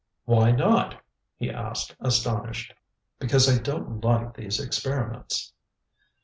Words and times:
"Why 0.25 0.49
not?" 0.49 0.99
he 1.37 1.51
asked, 1.51 1.95
astonished. 1.99 2.73
"Because 3.19 3.47
I 3.47 3.61
don't 3.61 4.03
like 4.03 4.33
these 4.33 4.59
experiments." 4.59 5.53